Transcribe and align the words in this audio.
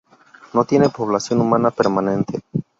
No 0.53 0.65
tiene 0.65 0.89
población 0.89 1.41
humana 1.41 1.69
permanente. 1.69 2.41